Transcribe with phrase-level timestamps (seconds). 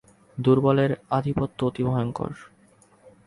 [0.37, 2.31] দুর্বলের আধিপত্য অতি ভয়ংকর।